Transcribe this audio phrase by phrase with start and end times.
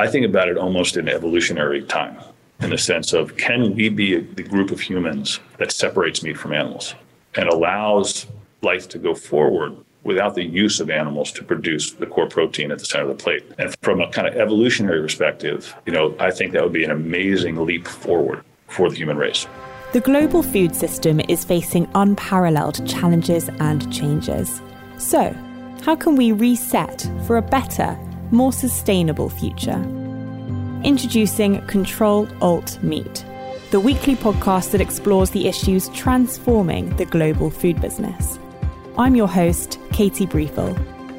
[0.00, 2.16] I think about it almost in evolutionary time
[2.60, 6.54] in the sense of can we be the group of humans that separates meat from
[6.54, 6.94] animals
[7.34, 8.26] and allows
[8.62, 12.78] life to go forward without the use of animals to produce the core protein at
[12.78, 13.44] the center of the plate.
[13.58, 16.90] And from a kind of evolutionary perspective, you know, I think that would be an
[16.90, 19.46] amazing leap forward for the human race.
[19.92, 24.62] The global food system is facing unparalleled challenges and changes.
[24.96, 25.36] So,
[25.82, 27.98] how can we reset for a better,
[28.30, 29.80] more sustainable future?
[30.84, 33.24] Introducing Control Alt Meat,
[33.70, 38.38] the weekly podcast that explores the issues transforming the global food business.
[38.96, 40.76] I'm your host, Katie Briefel.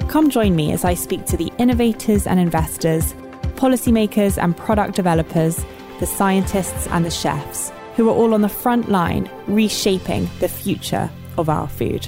[0.10, 3.14] Come join me as I speak to the innovators and investors,
[3.56, 5.64] policymakers and product developers,
[6.00, 11.10] the scientists and the chefs who are all on the front line reshaping the future
[11.38, 12.08] of our food.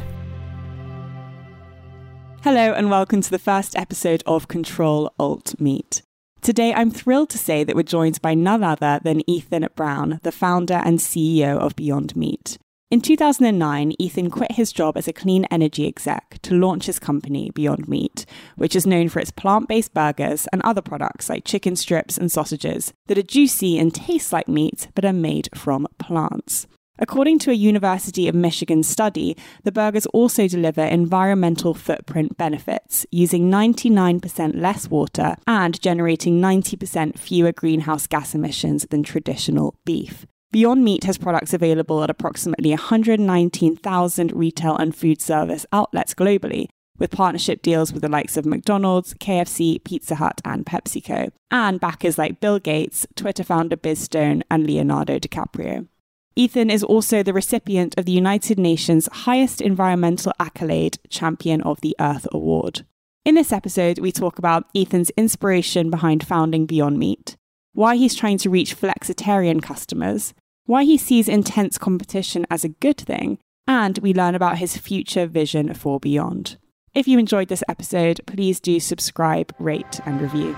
[2.44, 6.02] Hello, and welcome to the first episode of Control Alt Meat.
[6.42, 10.32] Today, I'm thrilled to say that we're joined by none other than Ethan Brown, the
[10.34, 12.58] founder and CEO of Beyond Meat.
[12.92, 17.50] In 2009, Ethan quit his job as a clean energy exec to launch his company,
[17.52, 18.26] Beyond Meat,
[18.58, 22.30] which is known for its plant based burgers and other products like chicken strips and
[22.30, 26.68] sausages that are juicy and taste like meat but are made from plants.
[27.04, 33.52] According to a University of Michigan study, the burgers also deliver environmental footprint benefits, using
[33.52, 40.26] 99% less water and generating 90% fewer greenhouse gas emissions than traditional beef.
[40.54, 47.12] Beyond Meat has products available at approximately 119,000 retail and food service outlets globally, with
[47.12, 52.40] partnership deals with the likes of McDonald's, KFC, Pizza Hut, and PepsiCo, and backers like
[52.40, 55.90] Bill Gates, Twitter founder Biz Stone, and Leonardo DiCaprio.
[56.36, 61.96] Ethan is also the recipient of the United Nations highest environmental accolade, Champion of the
[62.00, 62.86] Earth Award.
[63.24, 67.38] In this episode, we talk about Ethan's inspiration behind founding Beyond Meat,
[67.74, 70.34] why he's trying to reach flexitarian customers,
[70.66, 73.38] why he sees intense competition as a good thing,
[73.68, 76.58] and we learn about his future vision for Beyond.
[76.96, 80.58] If you enjoyed this episode, please do subscribe, rate, and review.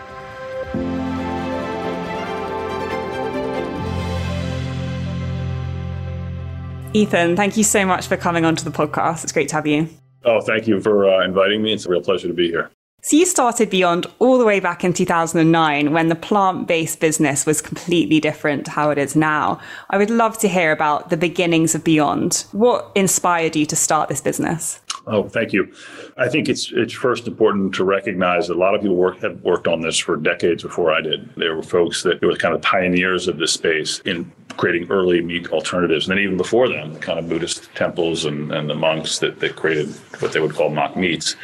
[6.96, 9.24] Ethan, thank you so much for coming onto the podcast.
[9.24, 9.90] It's great to have you.
[10.24, 11.74] Oh, thank you for uh, inviting me.
[11.74, 12.72] It's a real pleasure to be here.
[13.02, 17.62] So you started Beyond all the way back in 2009 when the plant-based business was
[17.62, 19.60] completely different to how it is now.
[19.90, 22.46] I would love to hear about the beginnings of Beyond.
[22.54, 24.80] What inspired you to start this business?
[25.08, 25.72] Oh, thank you.
[26.18, 29.40] I think it's it's first important to recognize that a lot of people work, have
[29.42, 31.30] worked on this for decades before I did.
[31.36, 35.52] There were folks that were kind of pioneers of this space in creating early meat
[35.52, 36.08] alternatives.
[36.08, 39.40] And then even before them, the kind of Buddhist temples and, and the monks that,
[39.42, 39.90] that created
[40.20, 41.36] what they would call mock meats.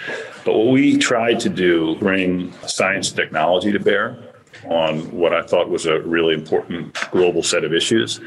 [0.43, 4.17] But what we tried to do, bring science technology to bear
[4.65, 8.19] on what I thought was a really important global set of issues.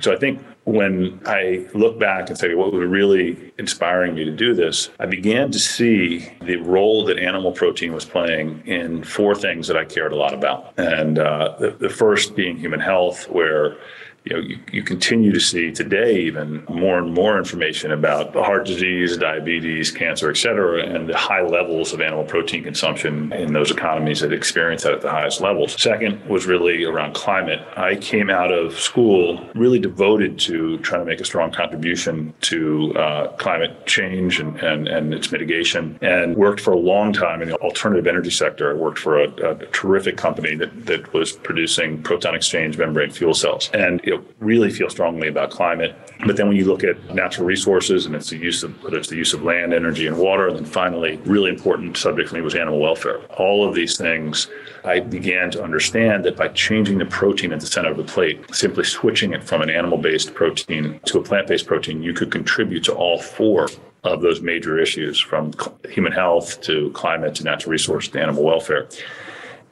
[0.00, 4.30] So I think when I look back and say what was really inspiring me to
[4.30, 9.34] do this, I began to see the role that animal protein was playing in four
[9.34, 10.74] things that I cared a lot about.
[10.76, 13.78] And uh, the, the first being human health, where
[14.24, 18.66] you know, you, you continue to see today even more and more information about heart
[18.66, 23.70] disease, diabetes, cancer, et cetera, and the high levels of animal protein consumption in those
[23.70, 25.80] economies that experience that at the highest levels.
[25.80, 27.60] Second was really around climate.
[27.76, 32.94] I came out of school really devoted to trying to make a strong contribution to
[32.96, 37.48] uh, climate change and, and, and its mitigation and worked for a long time in
[37.48, 38.70] the alternative energy sector.
[38.70, 43.34] I worked for a, a terrific company that, that was producing proton exchange membrane fuel
[43.34, 43.70] cells.
[43.72, 45.94] And you know, really feel strongly about climate.
[46.24, 49.08] But then when you look at natural resources and it's the use of whether it's
[49.08, 52.40] the use of land, energy, and water, and then finally, really important subject for me
[52.40, 53.18] was animal welfare.
[53.36, 54.48] All of these things,
[54.82, 58.42] I began to understand that by changing the protein at the center of the plate,
[58.54, 62.94] simply switching it from an animal-based protein to a plant-based protein, you could contribute to
[62.94, 63.68] all four
[64.04, 65.52] of those major issues from
[65.90, 68.88] human health to climate to natural resource to animal welfare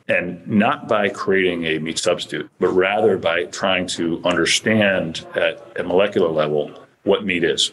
[0.08, 5.82] and not by creating a meat substitute, but rather by trying to understand at a
[5.82, 6.72] molecular level
[7.02, 7.72] what meat is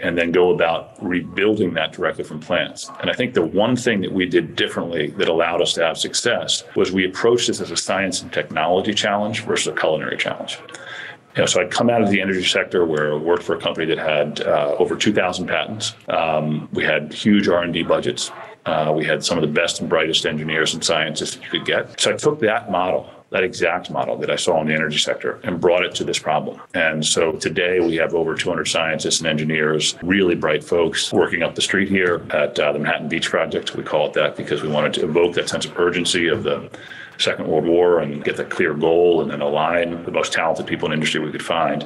[0.00, 2.90] and then go about rebuilding that directly from plants.
[3.00, 5.98] And I think the one thing that we did differently that allowed us to have
[5.98, 10.58] success was we approached this as a science and technology challenge versus a culinary challenge.
[11.36, 13.60] You know, so I'd come out of the energy sector where I worked for a
[13.60, 15.94] company that had uh, over 2,000 patents.
[16.08, 18.30] Um, we had huge R&D budgets.
[18.64, 21.64] Uh, we had some of the best and brightest engineers and scientists that you could
[21.64, 22.00] get.
[22.00, 25.40] So I took that model, that exact model that I saw in the energy sector,
[25.42, 26.60] and brought it to this problem.
[26.74, 31.56] And so today we have over 200 scientists and engineers, really bright folks working up
[31.56, 33.74] the street here at uh, the Manhattan Beach Project.
[33.74, 36.70] We call it that because we wanted to evoke that sense of urgency of the
[37.18, 40.86] Second World War and get the clear goal and then align the most talented people
[40.86, 41.84] in industry we could find.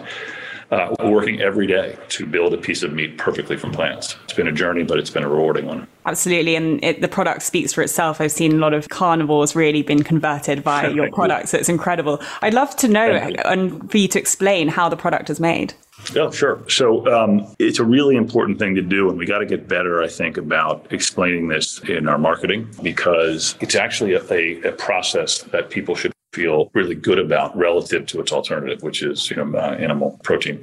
[0.71, 4.17] Uh, working every day to build a piece of meat perfectly from plants.
[4.25, 5.87] It's been a journey, but it's been a rewarding one.
[6.07, 6.57] Absolutely.
[6.57, 8.21] And it, the product speaks for itself.
[8.21, 11.51] I've seen a lot of carnivores really been converted by your product.
[11.51, 12.21] So it's incredible.
[12.43, 15.75] I'd love to know and for you to explain how the product is made.
[16.13, 16.63] Yeah, sure.
[16.69, 20.03] So um, it's a really important thing to do, and we got to get better,
[20.03, 25.43] I think, about explaining this in our marketing because it's actually a, a, a process
[25.45, 29.59] that people should feel really good about relative to its alternative, which is you know
[29.59, 30.63] uh, animal protein.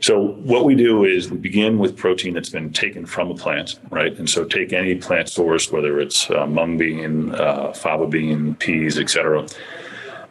[0.00, 0.14] So
[0.52, 4.12] what we do is we begin with protein that's been taken from a plant, right?
[4.18, 8.98] And so take any plant source, whether it's uh, mung bean, uh, faba bean, peas,
[8.98, 9.46] etc.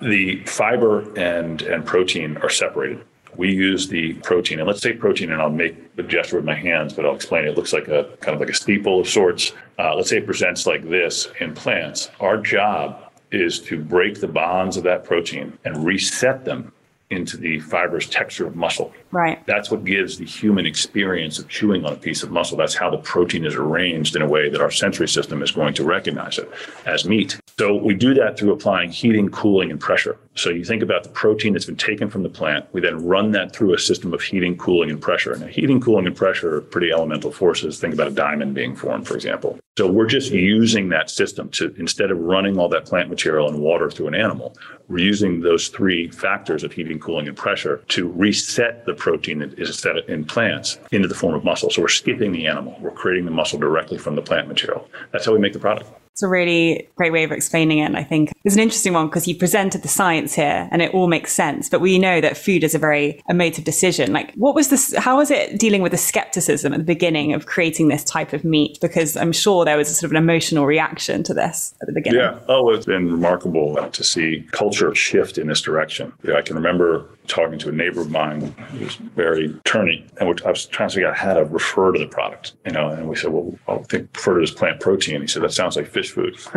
[0.01, 3.03] The fiber and and protein are separated
[3.37, 6.55] we use the protein, and let's say protein, and I'll make a gesture with my
[6.55, 7.45] hands, but I'll explain.
[7.45, 9.53] It looks like a kind of like a steeple of sorts.
[9.79, 12.09] Uh, let's say it presents like this in plants.
[12.19, 16.71] Our job is to break the bonds of that protein and reset them
[17.11, 18.93] into the fibrous texture of muscle.
[19.11, 19.45] Right.
[19.45, 22.57] That's what gives the human experience of chewing on a piece of muscle.
[22.57, 25.73] That's how the protein is arranged in a way that our sensory system is going
[25.75, 26.49] to recognize it
[26.85, 27.37] as meat.
[27.57, 30.17] So we do that through applying heating, cooling, and pressure.
[30.35, 32.65] So you think about the protein that's been taken from the plant.
[32.71, 35.35] We then run that through a system of heating, cooling, and pressure.
[35.35, 37.79] Now, heating, cooling, and pressure are pretty elemental forces.
[37.79, 39.59] Think about a diamond being formed, for example.
[39.77, 43.59] So we're just using that system to, instead of running all that plant material and
[43.59, 44.55] water through an animal,
[44.87, 49.59] we're using those three factors of heating, cooling, and pressure to reset the protein that
[49.59, 51.69] is set in plants into the form of muscle.
[51.69, 52.77] So we're skipping the animal.
[52.79, 54.87] We're creating the muscle directly from the plant material.
[55.11, 55.89] That's how we make the product.
[56.21, 57.95] It's a really great way of explaining it.
[57.95, 61.07] I think it's an interesting one because you presented the science here and it all
[61.07, 61.67] makes sense.
[61.67, 64.13] But we know that food is a very emotive decision.
[64.13, 64.95] Like, what was this?
[64.95, 68.43] How was it dealing with the skepticism at the beginning of creating this type of
[68.43, 68.77] meat?
[68.81, 71.93] Because I'm sure there was a sort of an emotional reaction to this at the
[71.93, 72.19] beginning.
[72.19, 72.37] Yeah.
[72.47, 76.13] Oh, it's been remarkable to see culture shift in this direction.
[76.23, 78.41] Yeah, I can remember talking to a neighbor of mine
[78.71, 81.99] who was very turny, and I was trying to figure out how to refer to
[81.99, 82.53] the product.
[82.65, 85.21] You know, and we said, well, I think refer to this plant protein.
[85.21, 86.37] He said that sounds like fish food.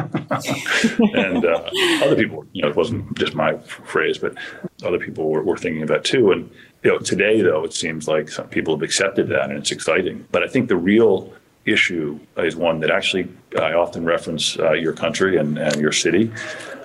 [1.14, 1.70] and uh,
[2.02, 4.34] other people, you know, it wasn't just my phrase, but
[4.84, 6.32] other people were, were thinking of that too.
[6.32, 6.50] And
[6.82, 10.26] you know, today though, it seems like some people have accepted that, and it's exciting.
[10.32, 11.32] But I think the real
[11.66, 13.28] issue is one that actually
[13.58, 16.30] I often reference uh, your country and, and your city.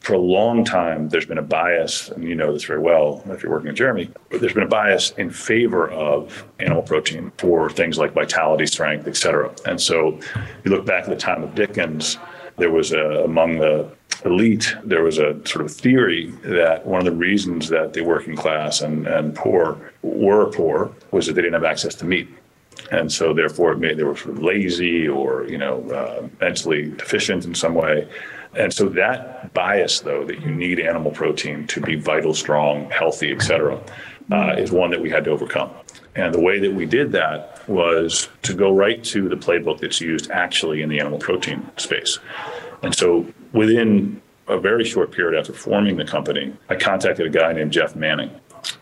[0.02, 3.44] For a long time, there's been a bias, and you know this very well if
[3.44, 7.70] you're working with Jeremy, but there's been a bias in favor of animal protein for
[7.70, 9.54] things like vitality, strength, et cetera.
[9.66, 10.20] And so
[10.64, 12.18] you look back at the time of Dickens,
[12.58, 13.92] there was a, among the
[14.26, 18.36] elite, there was a sort of theory that one of the reasons that the working
[18.36, 22.28] class and, and poor were poor was that they didn't have access to meat
[22.92, 26.90] and so therefore it made they were sort of lazy or you know uh, mentally
[26.92, 28.08] deficient in some way.
[28.56, 33.31] And so that bias though that you need animal protein to be vital strong healthy
[33.31, 33.81] etc
[34.31, 35.72] uh, is one that we had to overcome.
[36.16, 40.02] And the way that we did that was to go right to the playbook that's
[40.02, 42.20] used actually in the animal protein space.
[42.81, 47.54] And so within a very short period after forming the company i contacted a guy
[47.54, 48.31] named jeff manning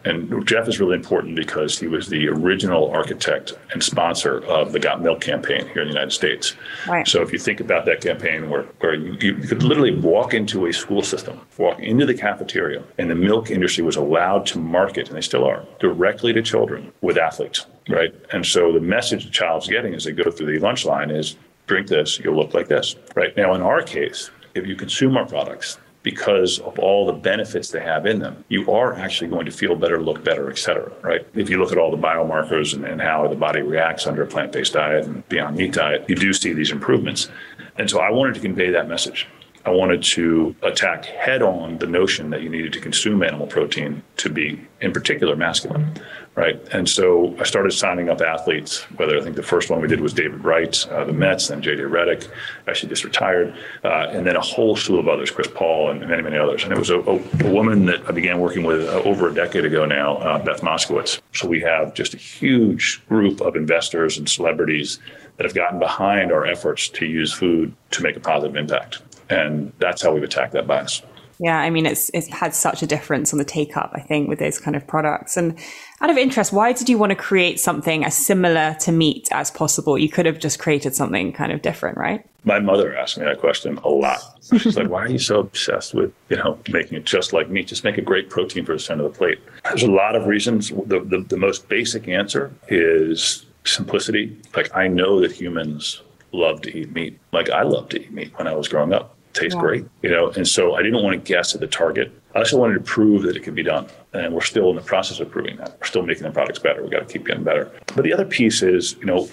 [0.06, 4.80] and Jeff is really important because he was the original architect and sponsor of the
[4.80, 6.56] Got Milk campaign here in the United States.
[6.88, 7.08] Right.
[7.08, 10.68] So if you think about that campaign where, where you, you could literally walk into
[10.68, 15.08] a school system, walk into the cafeteria, and the milk industry was allowed to market,
[15.08, 18.14] and they still are, directly to children with athletes, right?
[18.32, 21.36] And so the message the child's getting as they go through the lunch line is
[21.68, 23.36] drink this, you'll look like this, right?
[23.36, 25.78] Now, in our case, if you consume our products,
[26.12, 29.76] because of all the benefits they have in them, you are actually going to feel
[29.76, 31.28] better, look better, et cetera, right?
[31.34, 34.26] If you look at all the biomarkers and, and how the body reacts under a
[34.26, 37.30] plant based diet and beyond meat diet, you do see these improvements.
[37.78, 39.28] And so I wanted to convey that message.
[39.66, 44.02] I wanted to attack head on the notion that you needed to consume animal protein
[44.16, 45.94] to be, in particular, masculine
[46.38, 46.62] right?
[46.72, 48.84] And so I started signing up athletes.
[48.98, 51.64] Whether I think the first one we did was David Wright, uh, the Mets, then
[51.64, 52.30] JJ Redick,
[52.68, 56.22] actually just retired, uh, and then a whole slew of others, Chris Paul, and many
[56.22, 56.64] many others.
[56.64, 59.34] And it was a, a, a woman that I began working with uh, over a
[59.34, 61.20] decade ago now, uh, Beth Moskowitz.
[61.34, 65.00] So we have just a huge group of investors and celebrities
[65.38, 69.02] that have gotten behind our efforts to use food to make a positive impact,
[69.32, 71.02] and that's how we've attacked that bias.
[71.40, 74.28] Yeah, I mean, it's it's had such a difference on the take up, I think,
[74.28, 75.38] with those kind of products.
[75.38, 75.58] And
[76.02, 79.52] out of interest, why did you want to create something as similar to meat as
[79.52, 79.98] possible?
[79.98, 82.26] You could have just created something kind of different, right?
[82.44, 84.20] My mother asked me that question a lot.
[84.58, 87.68] She's like, "Why are you so obsessed with you know making it just like meat?
[87.68, 90.26] Just make a great protein for the center of the plate." There's a lot of
[90.26, 90.70] reasons.
[90.70, 94.36] The, the, the most basic answer is simplicity.
[94.56, 96.02] Like I know that humans
[96.32, 97.20] love to eat meat.
[97.32, 99.17] Like I loved to eat meat when I was growing up.
[99.34, 99.62] Tastes wow.
[99.62, 100.30] great, you know.
[100.32, 102.12] And so I didn't want to guess at the target.
[102.36, 104.82] I also wanted to prove that it could be done, and we're still in the
[104.82, 105.78] process of proving that.
[105.80, 106.84] We're still making the products better.
[106.84, 107.72] We got to keep getting better.
[107.96, 109.28] But the other piece is, you know,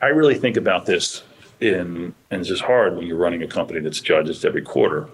[0.00, 1.24] I really think about this
[1.60, 5.08] in, and this is hard when you're running a company that's judged every quarter.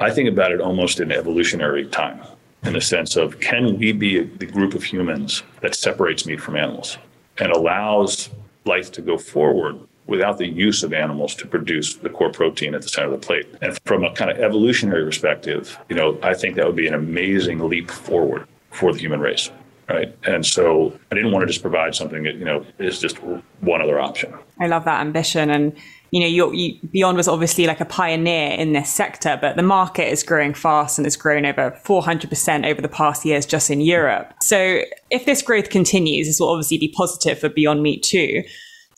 [0.00, 2.20] I think about it almost in evolutionary time,
[2.64, 6.40] in the sense of can we be a, the group of humans that separates meat
[6.40, 6.98] from animals
[7.38, 8.30] and allows
[8.64, 12.82] life to go forward without the use of animals to produce the core protein at
[12.82, 13.46] the center of the plate.
[13.62, 16.94] And from a kind of evolutionary perspective, you know, I think that would be an
[16.94, 19.50] amazing leap forward for the human race.
[19.88, 20.16] Right.
[20.24, 23.18] And so I didn't want to just provide something that, you know, is just
[23.60, 24.32] one other option.
[24.58, 25.50] I love that ambition.
[25.50, 25.76] And,
[26.10, 30.10] you know, you, Beyond was obviously like a pioneer in this sector, but the market
[30.10, 34.32] is growing fast and it's grown over 400% over the past years just in Europe.
[34.40, 34.80] So
[35.10, 38.42] if this growth continues, this will obviously be positive for Beyond Meat too.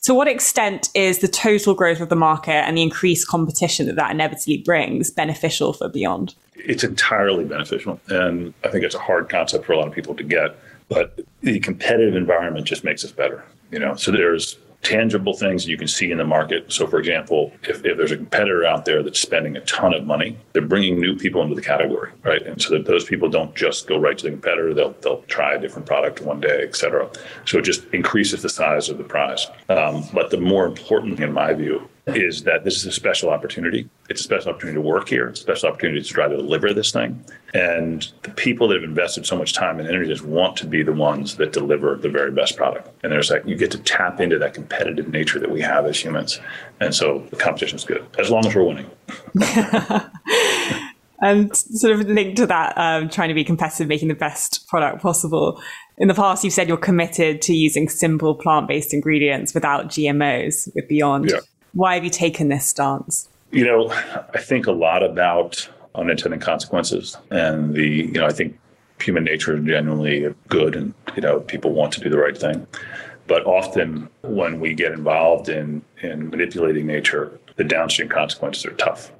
[0.03, 3.95] To what extent is the total growth of the market and the increased competition that
[3.95, 6.35] that inevitably brings beneficial for Beyond?
[6.55, 7.99] It's entirely beneficial.
[8.07, 10.55] And I think it's a hard concept for a lot of people to get.
[10.89, 13.43] But the competitive environment just makes us better.
[13.71, 16.71] You know, so there's tangible things you can see in the market.
[16.71, 20.05] So, for example, if, if there's a competitor out there that's spending a ton of
[20.05, 22.41] money, they're bringing new people into the category, right?
[22.41, 25.55] And so that those people don't just go right to the competitor; they'll they'll try
[25.55, 27.09] a different product one day, et cetera.
[27.45, 29.47] So it just increases the size of the prize.
[29.69, 33.89] Um, but the more important, in my view, is that this is a special opportunity.
[34.09, 35.27] It's a special opportunity to work here.
[35.27, 37.23] It's a special opportunity to try to deliver this thing.
[37.53, 40.83] And the people that have invested so much time and energy just want to be
[40.83, 42.89] the ones that deliver the very best product.
[43.03, 45.99] And there's like, you get to tap into that competitive nature that we have as
[45.99, 46.39] humans.
[46.79, 48.89] And so the competition is good, as long as we're winning.
[51.21, 55.01] and sort of linked to that, um, trying to be competitive, making the best product
[55.01, 55.61] possible.
[55.97, 60.73] In the past, you've said you're committed to using simple plant based ingredients without GMOs
[60.75, 61.31] with Beyond.
[61.31, 61.39] Yeah.
[61.73, 63.29] Why have you taken this stance?
[63.51, 63.89] You know,
[64.33, 68.59] I think a lot about unintended consequences, and the you know I think
[69.01, 72.67] human nature is genuinely good, and you know people want to do the right thing.
[73.27, 79.11] But often, when we get involved in in manipulating nature, the downstream consequences are tough.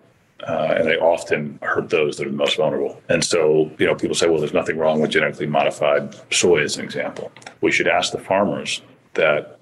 [0.47, 3.01] Uh, and they often hurt those that are the most vulnerable.
[3.09, 6.77] And so, you know, people say, well, there's nothing wrong with genetically modified soy, as
[6.77, 7.31] an example.
[7.61, 8.81] We should ask the farmers
[9.15, 9.56] that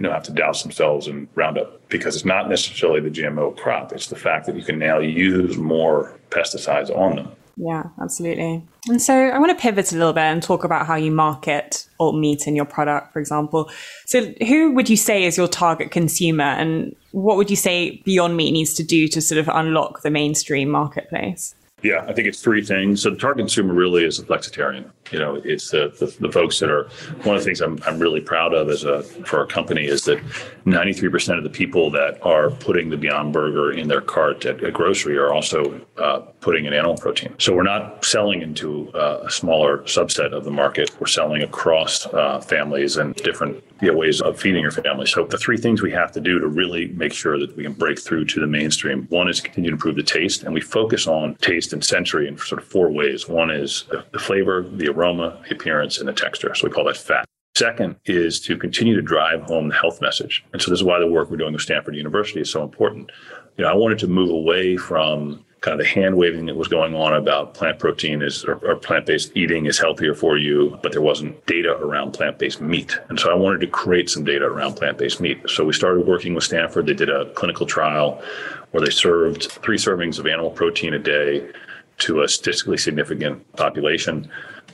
[0.00, 3.92] you know, have to douse themselves in Roundup because it's not necessarily the GMO crop.
[3.92, 7.32] It's the fact that you can now use more pesticides on them.
[7.58, 8.66] Yeah, absolutely.
[8.88, 11.86] And so I want to pivot a little bit and talk about how you market
[11.98, 13.70] alt meat in your product, for example.
[14.06, 18.38] So who would you say is your target consumer and what would you say Beyond
[18.38, 21.54] Meat needs to do to sort of unlock the mainstream marketplace?
[21.82, 23.02] Yeah, I think it's three things.
[23.02, 24.90] So the target consumer really is a flexitarian.
[25.10, 26.88] You know, it's the, the, the, folks that are
[27.24, 30.04] one of the things I'm, I'm really proud of as a for our company is
[30.04, 30.18] that
[30.66, 34.70] 93% of the people that are putting the Beyond Burger in their cart at a
[34.70, 37.34] grocery are also uh, putting in animal protein.
[37.38, 40.90] So we're not selling into uh, a smaller subset of the market.
[41.00, 45.06] We're selling across uh, families and different you know, ways of feeding your family.
[45.06, 47.72] So the three things we have to do to really make sure that we can
[47.72, 49.06] break through to the mainstream.
[49.08, 52.36] One is continue to improve the taste, and we focus on taste and sensory in
[52.38, 53.28] sort of four ways.
[53.28, 56.54] One is the flavor, the aroma, the appearance, and the texture.
[56.54, 57.24] So we call that fat.
[57.56, 60.44] Second is to continue to drive home the health message.
[60.52, 63.10] And so this is why the work we're doing with Stanford University is so important.
[63.56, 66.68] You know, I wanted to move away from kind of the hand waving that was
[66.68, 70.78] going on about plant protein is or, or plant based eating is healthier for you,
[70.82, 72.98] but there wasn't data around plant based meat.
[73.10, 75.42] And so I wanted to create some data around plant based meat.
[75.48, 76.86] So we started working with Stanford.
[76.86, 78.22] They did a clinical trial
[78.70, 81.50] where they served three servings of animal protein a day
[81.98, 84.30] to a statistically significant population.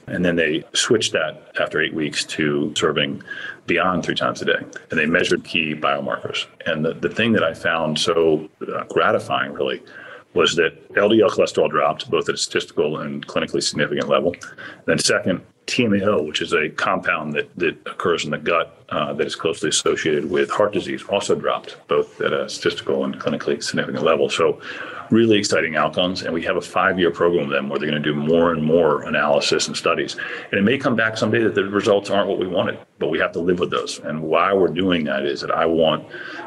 [0.07, 3.23] And then they switched that after eight weeks to serving
[3.67, 4.59] beyond three times a day.
[4.91, 6.47] And they measured key biomarkers.
[6.65, 9.83] And the, the thing that I found so uh, gratifying, really,
[10.35, 14.35] was that LDL cholesterol dropped both at a statistical and clinically significant level.
[14.35, 19.13] And then, second, TMAO, which is a compound that, that occurs in the gut uh,
[19.15, 23.61] that is closely associated with heart disease, also dropped both at a statistical and clinically
[23.63, 24.29] significant level.
[24.29, 24.61] So,
[25.11, 26.23] really exciting outcomes.
[26.23, 28.53] And we have a five year program with them where they're going to do more
[28.53, 30.17] and more analysis and studies.
[30.51, 33.19] And it may come back someday that the results aren't what we wanted, but we
[33.19, 33.99] have to live with those.
[34.01, 36.07] And why we're doing that is that I want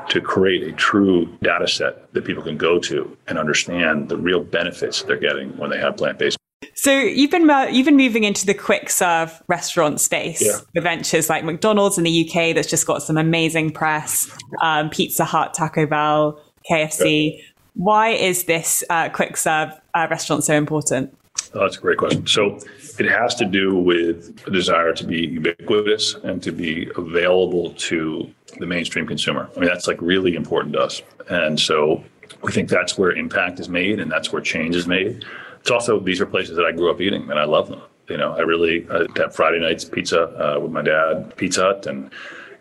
[0.10, 4.44] to create a true data set that people can go to and understand the real
[4.44, 6.38] benefits they're getting when they have plant based.
[6.80, 10.60] So you've been you've been moving into the quick serve restaurant space yeah.
[10.74, 15.26] with ventures like McDonald's in the UK that's just got some amazing press, um, Pizza
[15.26, 17.36] Hut, Taco Bell, KFC.
[17.36, 17.44] Yeah.
[17.80, 21.18] Why is this uh, quick serve uh, restaurant so important?
[21.54, 22.28] Oh, that's a great question.
[22.28, 22.60] So
[23.00, 28.30] it has to do with a desire to be ubiquitous and to be available to
[28.58, 29.50] the mainstream consumer.
[29.56, 31.02] I mean, that's like really important to us.
[31.30, 32.04] And so
[32.44, 35.24] We think that's where impact is made and that's where change is made.
[35.62, 37.82] It's also, these are places that I grew up eating and I love them.
[38.10, 41.86] You know, I really I have Friday nights pizza uh, with my dad, Pizza Hut,
[41.86, 42.12] and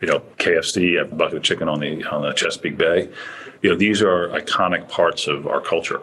[0.00, 0.96] you know KFC.
[0.96, 3.08] I have a bucket of chicken on the on the Chesapeake Bay.
[3.62, 6.00] You know, these are iconic parts of our culture.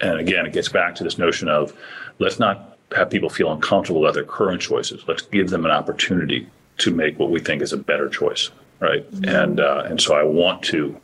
[0.00, 1.72] And again, it gets back to this notion of
[2.18, 5.04] let's not have people feel uncomfortable about their current choices.
[5.06, 8.50] Let's give them an opportunity to make what we think is a better choice
[8.84, 9.06] right?
[9.24, 11.00] And uh, and so I want to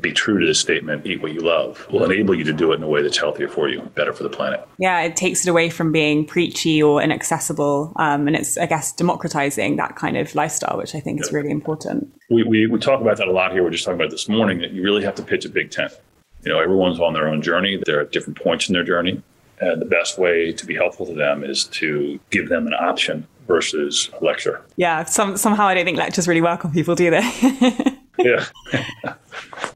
[0.00, 2.76] be true to this statement: "Eat what you love." Will enable you to do it
[2.76, 4.66] in a way that's healthier for you, better for the planet.
[4.78, 8.92] Yeah, it takes it away from being preachy or inaccessible, um, and it's I guess
[8.92, 12.12] democratizing that kind of lifestyle, which I think is really important.
[12.30, 13.62] We, we we talk about that a lot here.
[13.62, 15.92] We're just talking about this morning that you really have to pitch a big tent.
[16.42, 17.82] You know, everyone's on their own journey.
[17.84, 19.22] They're at different points in their journey.
[19.60, 23.26] And the best way to be helpful to them is to give them an option
[23.46, 24.62] versus a lecture.
[24.76, 27.98] Yeah, some, somehow I don't think lectures really work on people, do they?
[28.18, 28.44] yeah.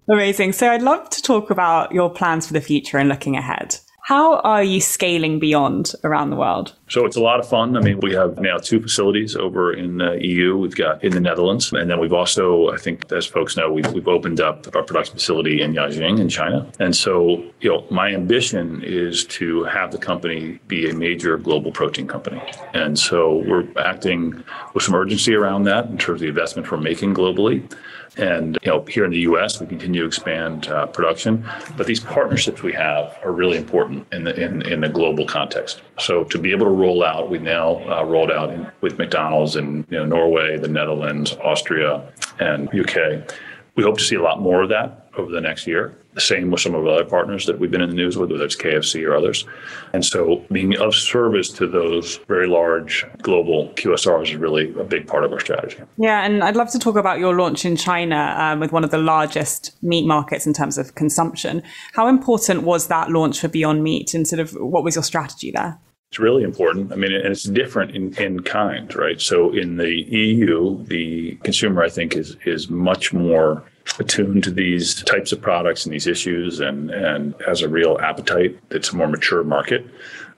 [0.08, 0.52] Amazing.
[0.52, 3.78] So I'd love to talk about your plans for the future and looking ahead.
[4.08, 6.72] How are you scaling beyond around the world?
[6.88, 7.76] So it's a lot of fun.
[7.76, 10.56] I mean, we have now two facilities over in uh, the EU.
[10.56, 11.70] We've got in the Netherlands.
[11.74, 15.16] And then we've also, I think, as folks know, we've, we've opened up our production
[15.16, 16.66] facility in Jiaxing in China.
[16.80, 21.70] And so, you know, my ambition is to have the company be a major global
[21.70, 22.40] protein company.
[22.72, 26.78] And so we're acting with some urgency around that in terms of the investment we're
[26.78, 27.70] making globally.
[28.16, 32.00] And you know, here in the U.S., we continue to expand uh, production, but these
[32.00, 35.82] partnerships we have are really important in the in, in the global context.
[35.98, 39.56] So to be able to roll out, we've now uh, rolled out in, with McDonald's
[39.56, 43.30] in you know, Norway, the Netherlands, Austria, and UK.
[43.74, 45.96] We hope to see a lot more of that over the next year.
[46.18, 48.32] The same with some of our other partners that we've been in the news with,
[48.32, 49.44] whether it's KFC or others.
[49.92, 55.06] And so being of service to those very large global QSRs is really a big
[55.06, 55.78] part of our strategy.
[55.96, 58.90] Yeah, and I'd love to talk about your launch in China um, with one of
[58.90, 61.62] the largest meat markets in terms of consumption.
[61.92, 65.52] How important was that launch for Beyond Meat and sort of what was your strategy
[65.52, 65.78] there?
[66.10, 66.90] It's really important.
[66.90, 69.20] I mean, and it's different in, in kind, right?
[69.20, 73.62] So in the EU, the consumer, I think, is is much more
[73.98, 78.58] attuned to these types of products and these issues and, and has a real appetite.
[78.70, 79.86] It's a more mature market.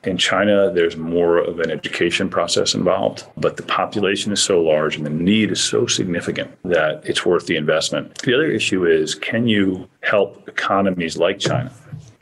[0.05, 4.97] In China, there's more of an education process involved, but the population is so large
[4.97, 8.17] and the need is so significant that it's worth the investment.
[8.23, 11.71] The other issue is can you help economies like China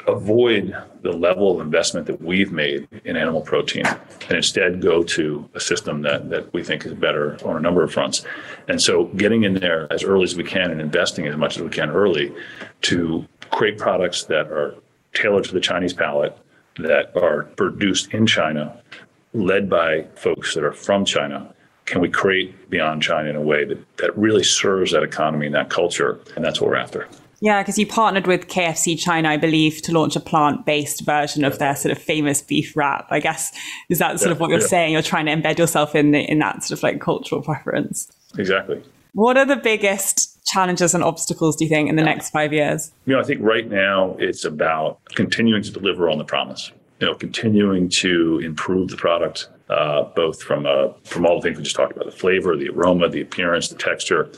[0.09, 5.49] avoid the level of investment that we've made in animal protein and instead go to
[5.55, 8.25] a system that, that we think is better on a number of fronts.
[8.69, 11.63] And so getting in there as early as we can and investing as much as
[11.63, 12.35] we can early
[12.83, 14.75] to create products that are
[15.15, 16.37] tailored to the Chinese palate,
[16.79, 18.81] that are produced in China,
[19.35, 21.55] led by folks that are from China.
[21.87, 25.55] Can we create beyond China in a way that, that really serves that economy and
[25.55, 26.21] that culture?
[26.37, 27.09] And that's what we're after.
[27.41, 31.45] Yeah, because you partnered with KFC China, I believe, to launch a plant based version
[31.45, 33.07] of their sort of famous beef wrap.
[33.11, 33.53] I guess
[33.89, 34.67] is that sort yeah, of what you're yeah.
[34.67, 34.93] saying?
[34.93, 38.11] You're trying to embed yourself in the, in that sort of like cultural preference.
[38.37, 38.83] Exactly.
[39.13, 42.93] What are the biggest challenges and obstacles do you think in the next five years?
[43.07, 46.73] You know, I think right now it's about continuing to deliver on the promise.
[47.01, 51.59] You know, continuing to improve the product, uh, both from uh, from all the things
[51.59, 54.29] we just talked about, the flavor, the aroma, the appearance, the texture.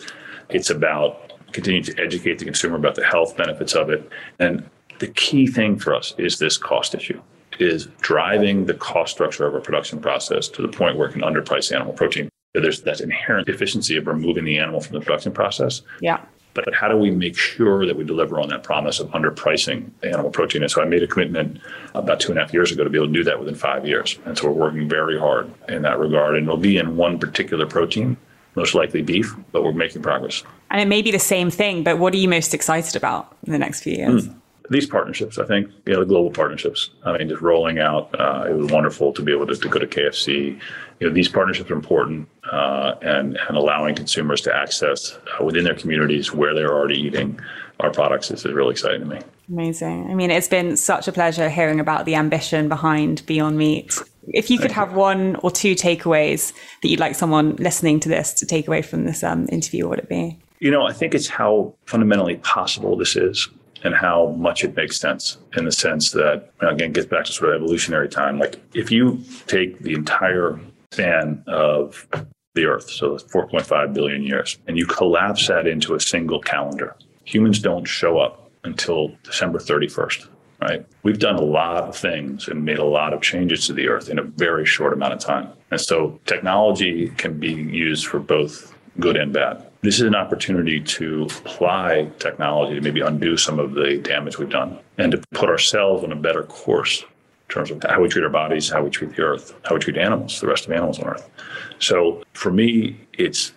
[0.50, 4.08] It's about continue to educate the consumer about the health benefits of it.
[4.38, 7.20] And the key thing for us is this cost issue
[7.58, 11.22] is driving the cost structure of our production process to the point where it can
[11.22, 12.28] underprice animal protein.
[12.54, 15.82] There's that inherent efficiency of removing the animal from the production process.
[16.00, 16.24] Yeah.
[16.54, 20.30] But how do we make sure that we deliver on that promise of underpricing animal
[20.30, 20.62] protein?
[20.62, 21.60] And so I made a commitment
[21.94, 23.86] about two and a half years ago to be able to do that within five
[23.86, 24.18] years.
[24.24, 26.36] And so we're working very hard in that regard.
[26.36, 28.16] And it'll be in one particular protein
[28.56, 30.42] most likely beef, but we're making progress.
[30.70, 33.52] And it may be the same thing, but what are you most excited about in
[33.52, 34.28] the next few years?
[34.28, 34.36] Mm.
[34.70, 36.90] These partnerships, I think, you know, the global partnerships.
[37.04, 39.80] I mean, just rolling out, uh, it was wonderful to be able to, to, go
[39.80, 40.60] to KFC.
[41.00, 45.64] You know, these partnerships are important, uh, and and allowing consumers to access uh, within
[45.64, 47.40] their communities where they're already eating
[47.80, 49.18] our products is really exciting to me.
[49.48, 50.08] Amazing.
[50.10, 53.98] I mean, it's been such a pleasure hearing about the ambition behind Beyond Meat.
[54.28, 56.52] If you could have one or two takeaways
[56.82, 59.90] that you'd like someone listening to this to take away from this um, interview, what
[59.90, 60.38] would it be?
[60.60, 63.48] You know, I think it's how fundamentally possible this is
[63.82, 67.54] and how much it makes sense in the sense that, again, gets back to sort
[67.54, 68.38] of evolutionary time.
[68.38, 70.60] Like if you take the entire
[70.92, 72.06] span of
[72.54, 76.94] the Earth, so 4.5 billion years, and you collapse that into a single calendar,
[77.24, 80.28] humans don't show up until December 31st,
[80.60, 80.86] right?
[81.04, 84.10] We've done a lot of things and made a lot of changes to the earth
[84.10, 85.48] in a very short amount of time.
[85.70, 89.69] And so technology can be used for both good and bad.
[89.82, 94.50] This is an opportunity to apply technology to maybe undo some of the damage we've
[94.50, 98.22] done and to put ourselves on a better course in terms of how we treat
[98.22, 100.98] our bodies, how we treat the earth, how we treat animals, the rest of animals
[100.98, 101.30] on earth.
[101.78, 103.52] So for me, it's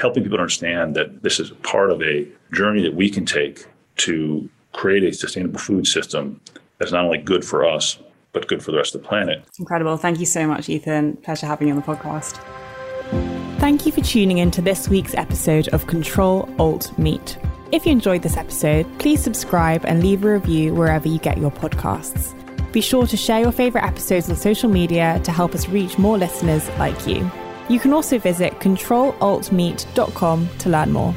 [0.00, 3.64] helping people understand that this is part of a journey that we can take
[3.98, 6.40] to create a sustainable food system
[6.78, 7.98] that's not only good for us,
[8.32, 9.44] but good for the rest of the planet.
[9.46, 9.96] It's incredible.
[9.96, 11.18] Thank you so much, Ethan.
[11.18, 12.40] Pleasure having you on the podcast.
[13.58, 17.36] Thank you for tuning in to this week's episode of Control Alt Meat.
[17.72, 21.50] If you enjoyed this episode, please subscribe and leave a review wherever you get your
[21.50, 22.34] podcasts.
[22.70, 26.16] Be sure to share your favourite episodes on social media to help us reach more
[26.16, 27.28] listeners like you.
[27.68, 31.14] You can also visit controlaltmeat.com to learn more.